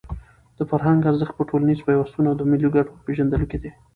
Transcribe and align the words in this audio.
د 0.57 0.59
فرهنګ 0.69 1.01
ارزښت 1.09 1.33
په 1.37 1.43
ټولنیز 1.49 1.79
پیوستون 1.87 2.25
او 2.27 2.35
د 2.37 2.41
ملي 2.51 2.69
ګټو 2.75 2.91
په 2.95 3.01
پېژندلو 3.07 3.49
کې 3.51 3.57
دی. 3.63 3.71